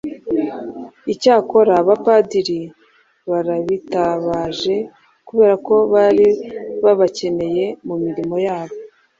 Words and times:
Icyakora 1.13 1.71
Abapadiri 1.81 2.59
barabitabaje 3.29 4.75
kubera 5.27 5.55
ko 5.65 5.75
bari 5.93 6.27
babakeneye 6.83 7.65
mu 7.87 7.95
mirimo 8.05 8.35
yabo. 8.47 8.75